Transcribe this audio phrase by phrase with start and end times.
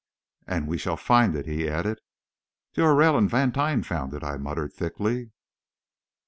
[0.47, 1.99] "And we shall find it!" he added.
[2.73, 5.29] "D'Aurelle and Vantine found it," I muttered thickly.